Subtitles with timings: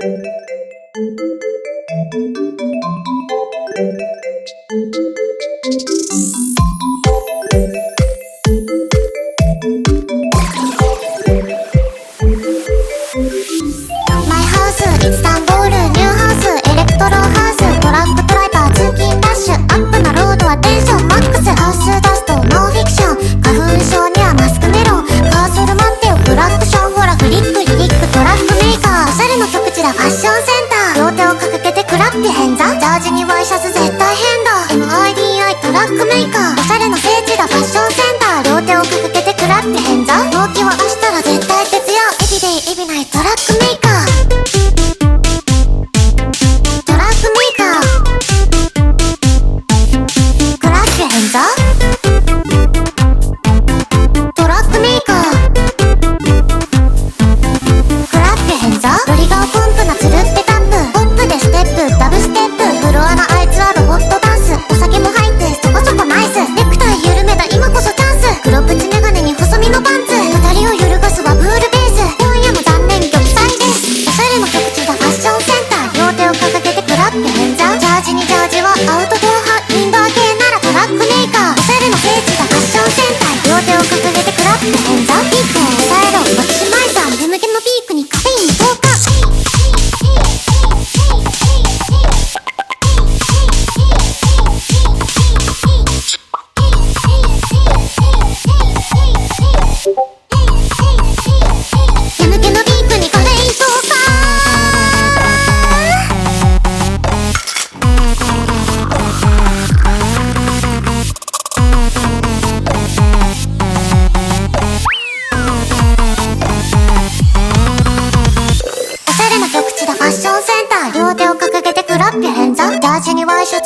[0.00, 0.26] Thank
[3.76, 4.25] you.
[30.16, 32.64] ッションセンター両手を掲げてクラッピ変座。
[32.64, 34.88] ジャージにワイシャツ絶対変だ。
[34.88, 36.60] MIDI トラックメーカー。
[36.60, 40.16] おしゃれの聖地だファッションセンター両手を掲げてクラッピ変座。
[40.32, 42.00] 動機は明日ら絶対徹夜。
[42.16, 43.15] エビデイエビナイト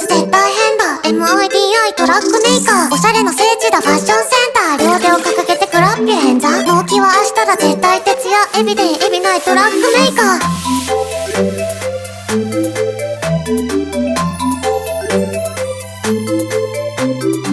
[0.07, 8.61] 絶対変だ MIDI トラックメーカーおしゃれの聖地だファッションセンター両手を掲げてクラッピー変だ納期は明日だ絶対徹夜。
[8.61, 10.39] エビデイエビないトラックメーカ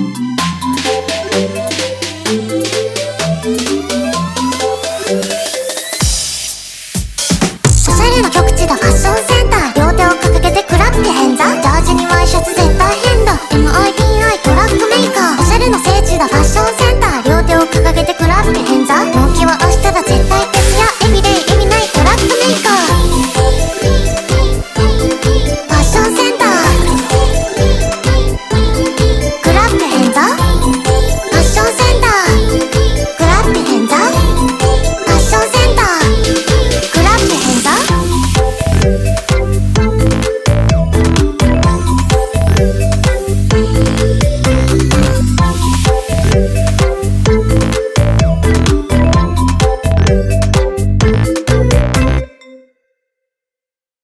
[0.03, 0.06] ー。